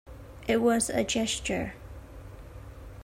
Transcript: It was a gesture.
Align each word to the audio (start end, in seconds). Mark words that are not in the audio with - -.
It 0.47 0.63
was 0.63 0.89
a 0.89 1.03
gesture. 1.03 1.73